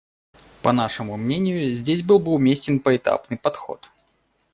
По 0.63 0.71
нашему 0.71 1.15
мнению, 1.15 1.75
здесь 1.75 2.01
был 2.01 2.17
бы 2.17 2.31
уместен 2.31 2.79
поэтапный 2.79 3.37
подход. 3.37 3.87